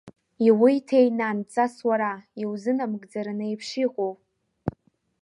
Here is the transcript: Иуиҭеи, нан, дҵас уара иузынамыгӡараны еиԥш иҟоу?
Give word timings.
Иуиҭеи, 0.47 1.07
нан, 1.17 1.37
дҵас 1.43 1.75
уара 1.87 2.11
иузынамыгӡараны 2.41 3.45
еиԥш 3.49 3.69
иҟоу? 3.85 4.13